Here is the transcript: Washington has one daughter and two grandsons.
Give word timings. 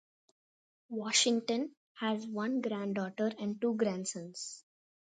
Washington 0.89 1.75
has 1.93 2.25
one 2.25 2.61
daughter 2.63 3.31
and 3.37 3.61
two 3.61 3.75
grandsons. 3.75 4.63